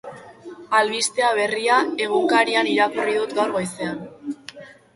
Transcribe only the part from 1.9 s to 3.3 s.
egunkarian irakurri